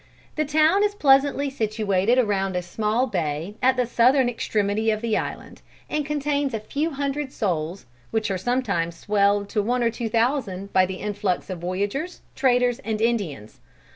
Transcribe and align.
The 0.35 0.45
town 0.45 0.83
is 0.83 0.95
pleasantly 0.95 1.51
situated 1.51 2.17
around 2.17 2.55
a 2.55 2.63
small 2.63 3.05
bay 3.05 3.53
at 3.61 3.77
the 3.77 3.85
southern 3.85 4.27
extremity 4.29 4.89
of 4.89 5.01
the 5.01 5.15
island, 5.15 5.61
and 5.91 6.03
contains 6.03 6.55
a 6.55 6.59
few 6.59 6.89
hundred 6.89 7.31
souls, 7.31 7.85
which 8.09 8.31
are 8.31 8.37
sometimes 8.39 8.95
swelled 8.95 9.47
to 9.49 9.61
one 9.61 9.83
or 9.83 9.91
two 9.91 10.09
thousand 10.09 10.73
by 10.73 10.87
the 10.87 10.95
influx 10.95 11.51
of 11.51 11.59
voyageurs, 11.59 12.21
traders 12.33 12.79
and 12.79 12.99
Indians. 12.99 13.59